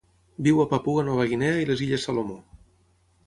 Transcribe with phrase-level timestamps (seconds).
[0.45, 2.39] Viu a Papua Nova Guinea i les Illes Salomó.